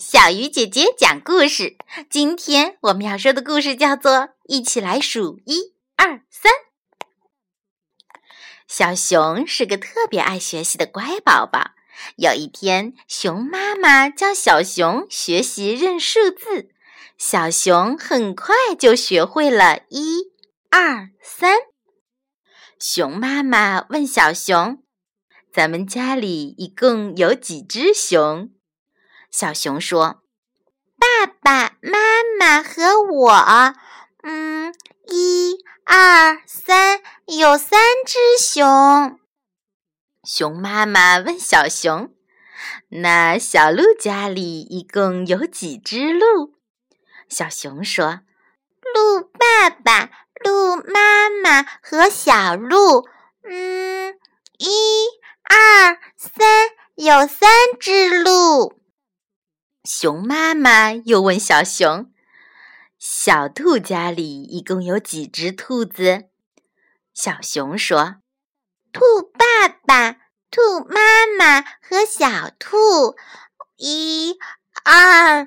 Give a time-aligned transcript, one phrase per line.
[0.00, 1.76] 小鱼姐姐讲故事。
[2.10, 4.12] 今天我们要说的故事叫做
[4.48, 6.50] 《一起来数一二三》。
[8.66, 11.70] 小熊是个特别爱学习的乖宝宝。
[12.16, 16.70] 有一天，熊妈妈教小熊学习认数字，
[17.16, 20.32] 小熊很快就学会了一
[20.70, 21.56] 二三。
[22.80, 24.82] 熊妈妈问小熊。
[25.52, 28.50] 咱们家里一共有几只熊？
[29.34, 30.22] 小熊说
[30.96, 31.98] ：“爸爸妈
[32.38, 33.32] 妈和我，
[34.22, 34.72] 嗯，
[35.08, 39.18] 一二三，有三只熊。”
[40.22, 42.14] 熊妈妈问小熊
[43.02, 46.54] ：“那小鹿家里一共有几只鹿？”
[47.28, 48.20] 小熊说
[48.94, 50.10] ：“鹿爸爸、
[50.44, 53.08] 鹿妈妈和小鹿，
[53.42, 54.14] 嗯，
[54.58, 54.68] 一。”
[55.42, 58.83] 二三，有三只鹿。
[59.84, 62.10] 熊妈妈又问小熊
[62.98, 66.30] ：“小兔家里一共有几只兔子？”
[67.12, 68.16] 小熊说
[68.92, 70.12] ：“兔爸爸、
[70.50, 73.14] 兔妈妈和小兔，
[73.76, 74.38] 一、
[74.84, 75.46] 二、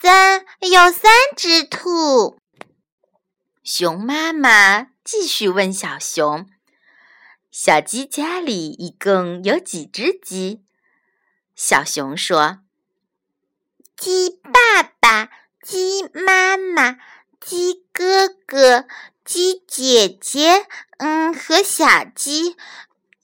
[0.00, 2.38] 三，有三只兔。”
[3.64, 6.48] 熊妈妈继续问小熊。
[7.50, 10.64] 小鸡家里一共有几只鸡？
[11.56, 12.60] 小熊说
[14.02, 15.30] ：“鸡爸爸、
[15.62, 16.98] 鸡妈妈、
[17.40, 18.84] 鸡哥哥、
[19.24, 20.66] 鸡姐姐，
[20.98, 22.56] 嗯，和小鸡，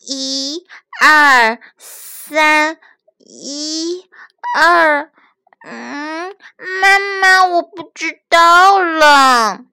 [0.00, 0.66] 一、
[1.00, 2.76] 二、三，
[3.20, 4.04] 一、
[4.54, 5.10] 二，
[5.64, 6.36] 嗯，
[6.82, 9.64] 妈妈，我不知道了。”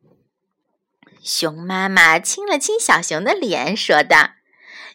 [1.22, 4.30] 熊妈妈亲了亲小熊的脸，说道。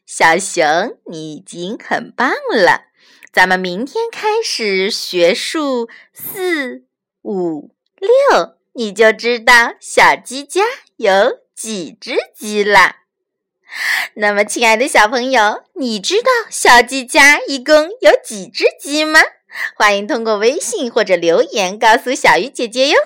[0.08, 2.86] 小熊，你已经很棒了。
[3.30, 6.84] 咱们明天开始学数四
[7.20, 10.62] 五六，你就知道小鸡家
[10.96, 12.96] 有几只鸡了。
[14.14, 19.20] 那么，亲爱的小朋友，你知道小鸡家一共有几只鸡吗？
[19.76, 22.96] 欢迎通过微信或者留言告诉小鱼姐姐哟。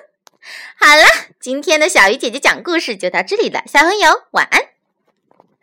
[0.78, 1.02] 好了，
[1.40, 4.71] 今天的小鱼姐姐讲故事就到这里了，小朋友晚安。